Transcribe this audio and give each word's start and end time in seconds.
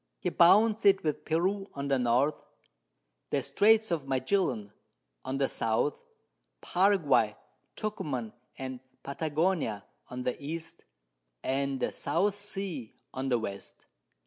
He 0.17 0.29
bounds 0.29 0.83
it 0.83 1.03
with 1.03 1.25
Peru 1.25 1.69
on 1.75 1.89
the 1.89 1.99
North, 1.99 2.47
the 3.29 3.43
Straits 3.43 3.91
of 3.91 4.07
Magellan 4.07 4.73
on 5.23 5.37
the 5.37 5.47
South, 5.47 5.93
Paraguay, 6.59 7.35
Tucuman, 7.75 8.33
and 8.57 8.79
Patagonia 9.03 9.85
on 10.07 10.23
the 10.23 10.43
East, 10.43 10.81
and 11.43 11.79
the 11.79 11.91
South 11.91 12.33
Sea 12.33 12.95
on 13.13 13.29
the 13.29 13.37
West. 13.37 13.85